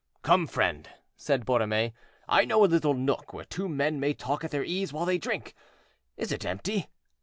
"Come, 0.23 0.47
friend," 0.47 0.89
said 1.15 1.45
Borromée, 1.45 1.93
"I 2.27 2.43
know 2.43 2.65
a 2.65 2.65
little 2.65 2.95
nook 2.95 3.33
where 3.33 3.45
two 3.45 3.69
men 3.69 3.99
may 3.99 4.15
talk 4.15 4.43
at 4.43 4.49
their 4.49 4.63
ease 4.65 4.91
while 4.91 5.05
they 5.05 5.19
drink. 5.19 5.53
Is 6.17 6.31
it 6.31 6.43
empty?" 6.43 6.87